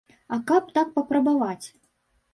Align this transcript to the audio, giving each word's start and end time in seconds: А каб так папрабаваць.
А 0.37 0.39
каб 0.51 0.71
так 0.79 0.89
папрабаваць. 0.97 1.63